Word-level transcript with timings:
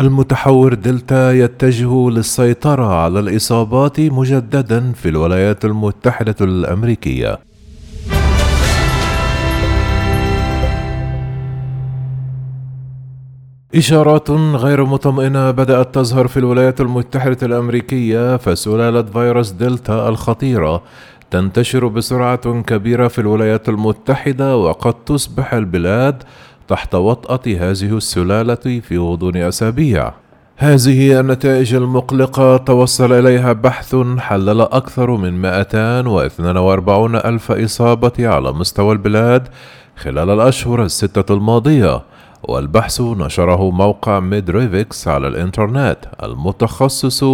المتحور 0.00 0.74
دلتا 0.74 1.32
يتجه 1.32 2.10
للسيطرة 2.10 2.94
على 2.94 3.20
الإصابات 3.20 4.00
مجددا 4.00 4.92
في 4.92 5.08
الولايات 5.08 5.64
المتحدة 5.64 6.34
الأمريكية. 6.40 7.38
إشارات 13.74 14.30
غير 14.30 14.84
مطمئنة 14.84 15.50
بدأت 15.50 15.94
تظهر 15.94 16.28
في 16.28 16.36
الولايات 16.36 16.80
المتحدة 16.80 17.46
الأمريكية 17.46 18.36
فسلالة 18.36 19.02
فيروس 19.02 19.50
دلتا 19.50 20.08
الخطيرة 20.08 20.82
تنتشر 21.30 21.86
بسرعة 21.86 22.62
كبيرة 22.62 23.08
في 23.08 23.18
الولايات 23.18 23.68
المتحدة 23.68 24.56
وقد 24.56 24.94
تصبح 24.94 25.54
البلاد 25.54 26.22
تحت 26.70 26.94
وطأة 26.94 27.40
هذه 27.46 27.96
السلالة 27.96 28.80
في 28.80 28.98
غضون 28.98 29.36
أسابيع. 29.36 30.12
هذه 30.56 31.20
النتائج 31.20 31.74
المقلقة 31.74 32.56
توصل 32.56 33.12
إليها 33.12 33.52
بحث 33.52 33.96
حلل 34.18 34.60
أكثر 34.60 35.10
من 35.16 35.42
242 35.42 37.16
ألف 37.16 37.52
إصابة 37.52 38.12
على 38.18 38.52
مستوى 38.52 38.92
البلاد 38.92 39.48
خلال 39.96 40.30
الأشهر 40.30 40.84
الستة 40.84 41.34
الماضية 41.34 42.02
والبحث 42.42 43.00
نشره 43.00 43.70
موقع 43.70 44.20
ميدريفكس 44.20 45.08
على 45.08 45.28
الإنترنت 45.28 45.98
المتخصص 46.22 47.24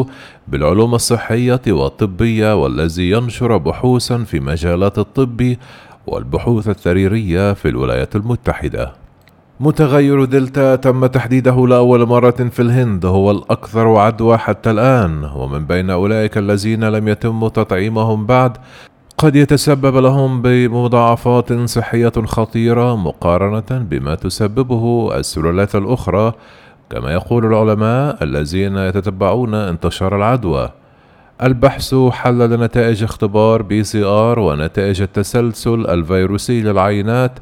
بالعلوم 0.49 0.95
الصحية 0.95 1.63
والطبية 1.69 2.63
والذي 2.63 3.11
ينشر 3.11 3.57
بحوثا 3.57 4.25
في 4.25 4.41
مجالات 4.41 4.99
الطب 4.99 5.57
والبحوث 6.07 6.69
السريرية 6.69 7.53
في 7.53 7.69
الولايات 7.69 8.17
المتحدة 8.17 9.06
متغير 9.61 10.25
دلتا 10.25 10.77
تم 10.77 11.07
تحديده 11.07 11.67
لأول 11.67 12.07
مرة 12.07 12.31
في 12.31 12.63
الهند 12.63 13.07
هو 13.07 13.31
الأكثر 13.31 13.97
عدوى 13.97 14.39
حتى 14.39 14.71
الآن 14.71 15.25
ومن 15.25 15.65
بين 15.65 15.91
أولئك 15.91 16.39
الذين 16.39 16.85
لم 16.85 17.09
يتم 17.09 17.49
تطعيمهم 17.49 18.27
بعد 18.27 18.57
قد 19.19 19.37
يتسبب 19.37 19.97
لهم 19.97 20.43
بمضاعفات 20.43 21.53
صحية 21.53 22.13
خطيرة 22.25 22.97
مقارنة 22.97 23.65
بما 23.71 24.15
تسببه 24.15 25.11
السلالات 25.17 25.75
الأخرى 25.75 26.33
كما 26.91 27.13
يقول 27.13 27.47
العلماء 27.47 28.25
الذين 28.25 28.77
يتتبعون 28.77 29.55
انتشار 29.55 30.17
العدوى. 30.17 30.71
البحث 31.43 31.95
حلل 31.95 32.61
نتائج 32.61 33.03
اختبار 33.03 33.63
PCR 33.63 34.39
ونتائج 34.39 35.03
التسلسل 35.03 35.87
الفيروسي 35.87 36.61
للعينات 36.61 37.39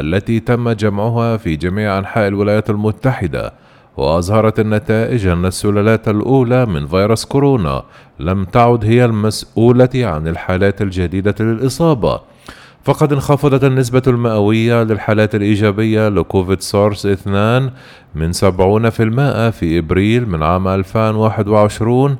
التي 0.00 0.40
تم 0.40 0.70
جمعها 0.70 1.36
في 1.36 1.56
جميع 1.56 1.98
أنحاء 1.98 2.28
الولايات 2.28 2.70
المتحدة 2.70 3.52
وأظهرت 3.96 4.60
النتائج 4.60 5.26
أن 5.26 5.46
السلالات 5.46 6.08
الأولى 6.08 6.66
من 6.66 6.86
فيروس 6.86 7.24
كورونا 7.24 7.82
لم 8.20 8.44
تعد 8.44 8.84
هي 8.84 9.04
المسؤولة 9.04 9.88
عن 9.94 10.28
الحالات 10.28 10.82
الجديدة 10.82 11.34
للإصابة. 11.40 12.20
فقد 12.84 13.12
انخفضت 13.12 13.64
النسبة 13.64 14.02
المئوية 14.06 14.82
للحالات 14.82 15.34
الإيجابية 15.34 16.08
لكوفيد 16.08 16.60
سارس 16.60 17.06
2 17.06 17.70
من 18.14 18.32
70% 18.32 18.36
في 19.50 19.78
إبريل 19.78 20.28
من 20.28 20.42
عام 20.42 20.68
2021 20.68 22.16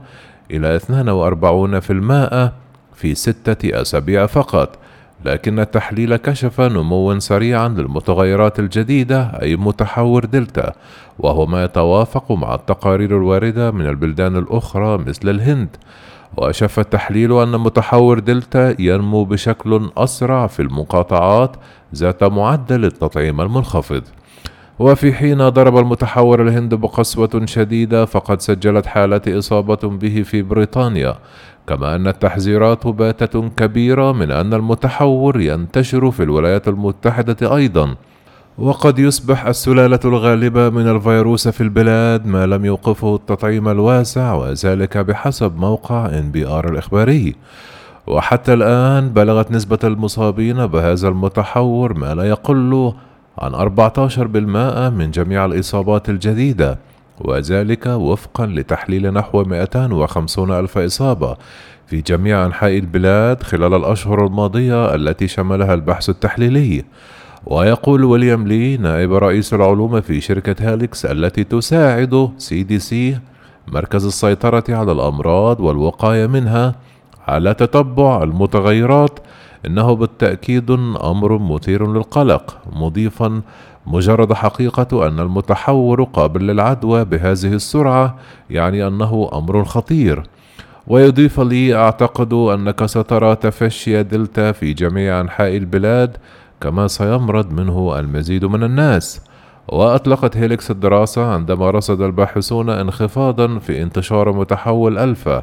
إلى 0.51 0.77
42% 0.77 2.53
في 2.95 3.15
ستة 3.15 3.81
أسابيع 3.81 4.27
فقط. 4.27 4.79
لكن 5.27 5.59
التحليل 5.59 6.17
كشف 6.17 6.61
نموا 6.61 7.19
سريعا 7.19 7.69
للمتغيرات 7.69 8.59
الجديدة 8.59 9.23
أي 9.43 9.57
متحور 9.57 10.25
دلتا 10.25 10.73
وهو 11.19 11.47
ما 11.47 11.65
يتوافق 11.65 12.33
مع 12.33 12.55
التقارير 12.55 13.17
الواردة 13.17 13.71
من 13.71 13.87
البلدان 13.87 14.37
الأخرى 14.37 14.99
مثل 14.99 15.29
الهند. 15.29 15.69
وأشف 16.37 16.79
التحليل 16.79 17.33
أن 17.33 17.61
متحور 17.61 18.19
دلتا 18.19 18.75
ينمو 18.79 19.25
بشكل 19.25 19.91
أسرع 19.97 20.47
في 20.47 20.63
المقاطعات 20.63 21.57
ذات 21.95 22.25
معدل 22.25 22.85
التطعيم 22.85 23.41
المنخفض. 23.41 24.03
وفي 24.79 25.13
حين 25.13 25.49
ضرب 25.49 25.79
المتحور 25.79 26.43
الهند 26.43 26.75
بقسوة 26.75 27.43
شديدة 27.45 28.05
فقد 28.05 28.41
سجلت 28.41 28.87
حالة 28.87 29.23
إصابة 29.29 29.89
به 29.89 30.23
في 30.23 30.43
بريطانيا. 30.43 31.17
كما 31.67 31.95
أن 31.95 32.07
التحذيرات 32.07 32.87
باتت 32.87 33.37
كبيرة 33.57 34.13
من 34.13 34.31
أن 34.31 34.55
المتحور 34.55 35.41
ينتشر 35.41 36.11
في 36.11 36.23
الولايات 36.23 36.69
المتحدة 36.69 37.57
أيضا. 37.57 37.95
وقد 38.59 38.99
يصبح 38.99 39.47
السلالة 39.47 40.01
الغالبة 40.05 40.71
من 40.71 40.89
الفيروس 40.89 41.49
في 41.49 41.61
البلاد 41.61 42.27
ما 42.27 42.47
لم 42.47 42.65
يوقفه 42.65 43.15
التطعيم 43.15 43.69
الواسع 43.69 44.35
وذلك 44.35 44.99
بحسب 44.99 45.57
موقع 45.57 46.09
NPR 46.09 46.67
الإخباري. 46.67 47.35
وحتى 48.07 48.55
الآن 48.55 49.09
بلغت 49.09 49.53
نسبة 49.53 49.79
المصابين 49.85 50.67
بهذا 50.67 51.09
المتحور 51.09 51.99
ما 51.99 52.15
لا 52.15 52.25
يقل 52.25 52.93
عن 53.39 53.55
14% 53.55 54.91
من 54.91 55.11
جميع 55.11 55.45
الإصابات 55.45 56.09
الجديدة. 56.09 56.79
وذلك 57.21 57.87
وفقا 57.87 58.47
لتحليل 58.47 59.13
نحو 59.13 59.45
250 59.45 60.51
ألف 60.51 60.79
إصابة 60.79 61.37
في 61.87 62.01
جميع 62.01 62.47
أنحاء 62.47 62.79
البلاد 62.79 63.43
خلال 63.43 63.75
الأشهر 63.75 64.27
الماضية 64.27 64.95
التي 64.95 65.29
شملها 65.29 65.75
البحث 65.75 66.09
التحليلي. 66.09 66.85
ويقول 67.47 68.05
ويليام 68.05 68.47
لي 68.49 68.77
نائب 68.77 69.13
رئيس 69.13 69.55
العلوم 69.55 70.01
في 70.01 70.21
شركة 70.21 70.73
Helix 70.73 71.07
التي 71.07 71.45
تساعد 71.45 72.31
CDC 72.39 73.19
مركز 73.69 74.07
السيطرة 74.07 74.65
على 74.69 74.93
الأمراض 74.93 75.61
والوقاية 75.61 76.27
منها 76.27 76.75
على 77.29 77.55
تتبع 77.55 78.23
المتغيرات 78.23 79.19
إنه 79.67 79.93
بالتأكيد 79.93 80.71
أمر 81.05 81.39
مثير 81.39 81.93
للقلق 81.93 82.59
مضيفا 82.73 83.41
مجرد 83.87 84.33
حقيقة 84.33 85.07
أن 85.07 85.21
المتحور 85.21 86.03
قابل 86.03 86.47
للعدوى 86.47 87.05
بهذه 87.05 87.53
السرعة 87.53 88.17
يعني 88.51 88.87
أنه 88.87 89.31
أمر 89.33 89.65
خطير. 89.65 90.23
ويضيف 90.87 91.41
لي 91.41 91.75
أعتقد 91.75 92.33
أنك 92.33 92.87
سترى 92.87 93.37
تفشي 93.37 94.03
دلتا 94.03 94.53
في 94.53 94.73
جميع 94.73 95.21
أنحاء 95.21 95.57
البلاد 95.57 96.17
كما 96.61 96.87
سيمرض 96.87 97.53
منه 97.53 97.99
المزيد 97.99 98.45
من 98.45 98.63
الناس. 98.63 99.21
وأطلقت 99.69 100.37
Helix 100.37 100.71
الدراسة 100.71 101.33
عندما 101.33 101.71
رصد 101.71 102.01
الباحثون 102.01 102.71
انخفاضا 102.71 103.59
في 103.59 103.83
انتشار 103.83 104.33
متحور 104.33 104.99
ألفا 104.99 105.43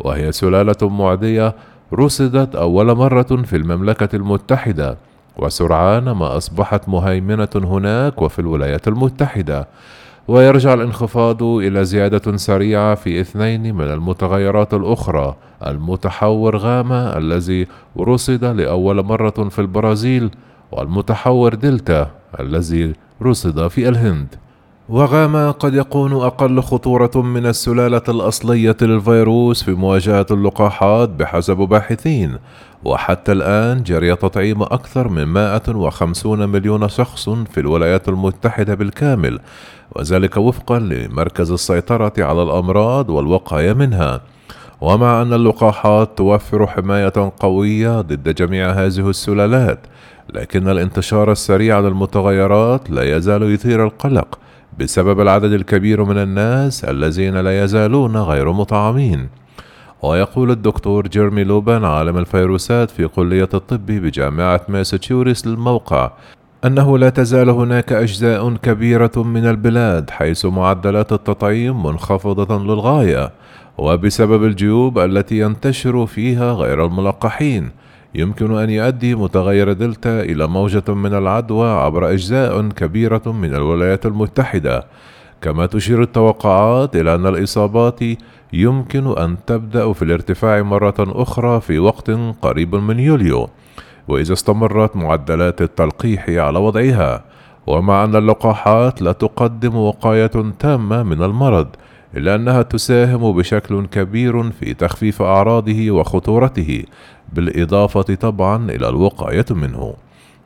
وهي 0.00 0.32
سلالة 0.32 0.88
معدية 0.88 1.54
رصدت 1.92 2.56
أول 2.56 2.96
مرة 2.96 3.42
في 3.44 3.56
المملكة 3.56 4.16
المتحدة. 4.16 4.96
وسرعان 5.36 6.10
ما 6.10 6.36
أصبحت 6.36 6.88
مهيمنة 6.88 7.48
هناك 7.54 8.22
وفي 8.22 8.38
الولايات 8.38 8.88
المتحدة. 8.88 9.68
ويرجع 10.28 10.74
الانخفاض 10.74 11.42
إلى 11.42 11.84
زيادة 11.84 12.36
سريعة 12.36 12.94
في 12.94 13.20
اثنين 13.20 13.74
من 13.74 13.84
المتغيرات 13.84 14.74
الأخرى. 14.74 15.36
المتحور 15.66 16.56
غاما 16.56 17.18
الذي 17.18 17.66
رصد 17.98 18.44
لأول 18.44 19.04
مرة 19.04 19.48
في 19.48 19.58
البرازيل 19.58 20.30
والمتحور 20.72 21.54
دلتا 21.54 22.10
الذي 22.40 22.92
رصد 23.22 23.68
في 23.68 23.88
الهند. 23.88 24.34
وغاما 24.88 25.50
قد 25.50 25.74
يكون 25.74 26.12
أقل 26.12 26.62
خطورة 26.62 27.10
من 27.22 27.46
السلالة 27.46 28.02
الأصلية 28.08 28.76
للفيروس 28.82 29.62
في 29.62 29.70
مواجهة 29.70 30.26
اللقاحات 30.30 31.08
بحسب 31.08 31.56
باحثين 31.56 32.36
وحتى 32.84 33.32
الآن 33.32 33.82
جري 33.82 34.16
تطعيم 34.16 34.62
أكثر 34.62 35.08
من 35.08 35.24
150 35.24 36.48
مليون 36.48 36.88
شخص 36.88 37.28
في 37.28 37.60
الولايات 37.60 38.08
المتحدة 38.08 38.74
بالكامل 38.74 39.40
وذلك 39.92 40.36
وفقا 40.36 40.78
لمركز 40.78 41.52
السيطرة 41.52 42.12
على 42.18 42.42
الأمراض 42.42 43.10
والوقاية 43.10 43.72
منها. 43.72 44.20
ومع 44.80 45.22
أن 45.22 45.32
اللقاحات 45.32 46.18
توفر 46.18 46.66
حماية 46.66 47.32
قوية 47.40 48.00
ضد 48.00 48.34
جميع 48.34 48.70
هذه 48.70 49.10
السلالات 49.10 49.78
لكن 50.34 50.68
الانتشار 50.68 51.32
السريع 51.32 51.80
للمتغيرات 51.80 52.90
لا 52.90 53.16
يزال 53.16 53.42
يثير 53.42 53.84
القلق 53.84 54.38
بسبب 54.78 55.20
العدد 55.20 55.52
الكبير 55.52 56.04
من 56.04 56.18
الناس 56.18 56.84
الذين 56.84 57.36
لا 57.36 57.64
يزالون 57.64 58.16
غير 58.16 58.52
مطعمين. 58.52 59.28
ويقول 60.02 60.50
الدكتور 60.50 61.08
جيرمي 61.08 61.44
لوبان 61.44 61.84
عالم 61.84 62.18
الفيروسات 62.18 62.90
في 62.90 63.08
كلية 63.08 63.48
الطب 63.54 63.86
بجامعة 63.86 64.60
ماساتشوستس 64.68 65.46
للموقع 65.46 66.10
أنه 66.64 66.98
لا 66.98 67.08
تزال 67.08 67.50
هناك 67.50 67.92
أجزاء 67.92 68.54
كبيرة 68.54 69.12
من 69.16 69.46
البلاد 69.46 70.10
حيث 70.10 70.46
معدلات 70.46 71.12
التطعيم 71.12 71.86
منخفضة 71.86 72.58
للغاية 72.58 73.30
وبسبب 73.78 74.44
الجيوب 74.44 74.98
التي 74.98 75.38
ينتشر 75.38 76.06
فيها 76.06 76.52
غير 76.52 76.86
الملقحين. 76.86 77.70
يمكن 78.14 78.58
أن 78.58 78.70
يؤدي 78.70 79.14
متغير 79.14 79.72
دلتا 79.72 80.20
إلى 80.20 80.46
موجة 80.46 80.84
من 80.88 81.14
العدوى 81.14 81.70
عبر 81.70 82.10
أجزاء 82.10 82.68
كبيرة 82.68 83.22
من 83.26 83.54
الولايات 83.54 84.06
المتحدة. 84.06 84.86
كما 85.42 85.66
تشير 85.66 86.02
التوقعات 86.02 86.96
إلى 86.96 87.14
أن 87.14 87.26
الإصابات 87.26 88.00
يمكن 88.52 89.18
أن 89.18 89.36
تبدأ 89.46 89.92
في 89.92 90.02
الارتفاع 90.02 90.62
مرة 90.62 90.94
أخرى 90.98 91.60
في 91.60 91.78
وقت 91.78 92.10
قريب 92.42 92.74
من 92.74 92.98
يوليو 92.98 93.48
وإذا 94.08 94.32
استمرت 94.32 94.96
معدلات 94.96 95.62
التلقيح 95.62 96.28
على 96.28 96.58
وضعها. 96.58 97.24
ومع 97.66 98.04
أن 98.04 98.16
اللقاحات 98.16 99.02
لا 99.02 99.12
تقدم 99.12 99.76
وقاية 99.76 100.30
تامة 100.58 101.02
من 101.02 101.22
المرض 101.22 101.68
إلا 102.16 102.34
أنها 102.34 102.62
تساهم 102.62 103.32
بشكل 103.32 103.86
كبير 103.86 104.50
في 104.50 104.74
تخفيف 104.74 105.22
أعراضه 105.22 105.90
وخطورته 105.90 106.84
بالإضافة 107.32 108.14
طبعا 108.14 108.70
إلى 108.70 108.88
الوقاية 108.88 109.46
منه. 109.50 109.94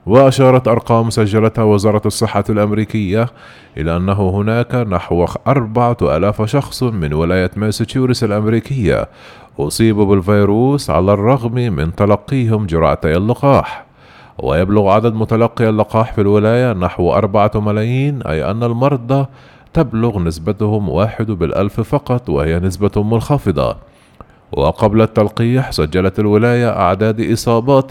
وأشارت 0.06 0.68
أرقام 0.68 1.10
سجلتها 1.10 1.64
وزارة 1.64 2.02
الصحة 2.06 2.44
الأمريكية 2.50 3.26
إلى 3.76 3.96
أنه 3.96 4.30
هناك 4.30 4.74
نحو 4.74 5.26
أربعة 5.46 5.96
ألاف 6.02 6.42
شخص 6.42 6.82
من 6.82 7.14
ولاية 7.14 7.50
ماساتشوستس 7.56 8.24
الأمريكية 8.24 9.08
أصيبوا 9.58 10.04
بالفيروس 10.04 10.90
على 10.90 11.12
الرغم 11.12 11.54
من 11.54 11.94
تلقيهم 11.94 12.66
جرعتي 12.66 13.16
اللقاح. 13.16 13.84
ويبلغ 14.38 14.88
عدد 14.88 15.14
متلقي 15.14 15.68
اللقاح 15.68 16.12
في 16.12 16.20
الولاية 16.20 16.72
نحو 16.72 17.12
أربعة 17.12 17.50
ملايين 17.54 18.22
أي 18.22 18.50
أن 18.50 18.62
المرضى 18.62 19.26
تبلغ 19.74 20.18
نسبتهم 20.18 20.88
واحد 20.88 21.30
بالألف 21.30 21.80
فقط 21.80 22.28
وهي 22.30 22.58
نسبة 22.58 23.02
منخفضة 23.02 23.76
وقبل 24.52 25.02
التلقيح 25.02 25.70
سجلت 25.72 26.18
الولاية 26.18 26.68
أعداد 26.70 27.20
إصابات. 27.20 27.90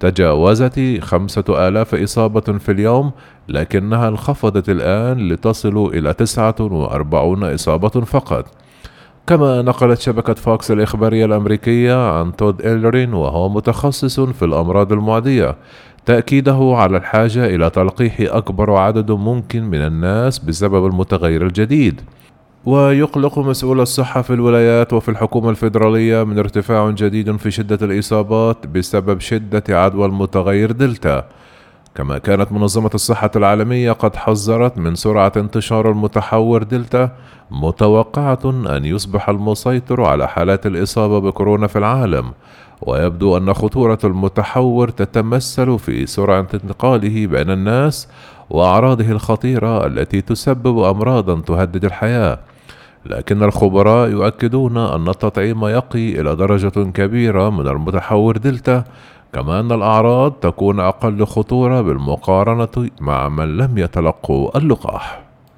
تجاوزت 0.00 0.80
خمسة 1.00 1.44
آلاف 1.68 1.94
إصابة 1.94 2.40
في 2.40 2.72
اليوم 2.72 3.10
لكنها 3.48 4.08
انخفضت 4.08 4.68
الآن 4.68 5.28
لتصل 5.28 5.86
إلى 5.86 6.12
تسعة 6.12 6.54
وأربعون 6.60 7.44
إصابة 7.44 7.88
فقط. 7.88 8.46
كما 9.26 9.62
نقلت 9.62 10.00
شبكة 10.00 10.34
فوكس 10.34 10.70
الإخبارية 10.70 11.24
الأمريكية 11.24 12.18
عن 12.18 12.36
تود 12.36 12.62
إيلرين 12.62 13.14
وهو 13.14 13.48
متخصص 13.48 14.20
في 14.20 14.44
الأمراض 14.44 14.92
المعدية. 14.92 15.56
تأكيده 16.06 16.74
على 16.76 16.96
الحاجة 16.96 17.46
إلى 17.46 17.70
تلقيح 17.70 18.16
أكبر 18.20 18.76
عدد 18.76 19.10
ممكن 19.10 19.64
من 19.64 19.78
الناس 19.78 20.38
بسبب 20.38 20.86
المتغير 20.86 21.46
الجديد. 21.46 22.00
ويقلق 22.64 23.38
مسؤول 23.38 23.80
الصحة 23.80 24.22
في 24.22 24.32
الولايات 24.32 24.92
وفي 24.92 25.08
الحكومة 25.08 25.50
الفيدرالية 25.50 26.24
من 26.24 26.38
ارتفاع 26.38 26.90
جديد 26.90 27.36
في 27.36 27.50
شدة 27.50 27.78
الإصابات 27.86 28.66
بسبب 28.66 29.20
شدة 29.20 29.64
عدوى 29.68 30.06
المتغير 30.06 30.72
دلتا. 30.72 31.24
كما 31.94 32.18
كانت 32.18 32.52
منظمة 32.52 32.90
الصحة 32.94 33.30
العالمية 33.36 33.92
قد 33.92 34.16
حذرت 34.16 34.78
من 34.78 34.94
سرعة 34.94 35.32
انتشار 35.36 35.90
المتحور 35.90 36.62
دلتا 36.62 37.10
متوقعة 37.50 38.40
أن 38.44 38.84
يصبح 38.84 39.28
المسيطر 39.28 40.02
على 40.02 40.28
حالات 40.28 40.66
الإصابة 40.66 41.18
بكورونا 41.18 41.66
في 41.66 41.78
العالم. 41.78 42.32
ويبدو 42.86 43.36
أن 43.36 43.54
خطورة 43.54 43.98
المتحور 44.04 44.88
تتمثل 44.88 45.78
في 45.78 46.06
سرعة 46.06 46.48
انتقاله 46.54 47.26
بين 47.26 47.50
الناس 47.50 48.08
وأعراضه 48.50 49.10
الخطيرة 49.10 49.86
التي 49.86 50.20
تسبب 50.20 50.78
أمراضا 50.78 51.40
تهدد 51.40 51.84
الحياة. 51.84 52.38
لكن 53.06 53.42
الخبراء 53.42 54.08
يؤكدون 54.08 54.76
أن 54.76 55.08
التطعيم 55.08 55.64
يقي 55.64 56.20
إلى 56.20 56.36
درجة 56.36 56.90
كبيرة 56.90 57.50
من 57.50 57.68
المتحور 57.68 58.36
دلتا 58.36 58.84
كما 59.32 59.60
أن 59.60 59.72
الأعراض 59.72 60.32
تكون 60.32 60.80
أقل 60.80 61.26
خطورة 61.26 61.80
بالمقارنة 61.80 62.88
مع 63.00 63.28
من 63.28 63.56
لم 63.56 63.78
يتلقوا 63.78 64.58
اللقاح. 64.58 65.23